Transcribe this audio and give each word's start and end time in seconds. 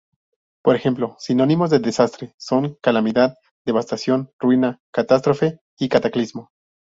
Por 0.63 0.75
ejemplo, 0.75 1.15
sinónimos 1.19 1.69
de 1.69 1.77
"desastre" 1.77 2.33
son 2.39 2.75
"calamidad", 2.81 3.35
"devastación", 3.67 4.31
"ruina", 4.39 4.79
"catástrofe" 4.91 5.59
y 5.77 5.89
"cataclismo". 5.89 6.49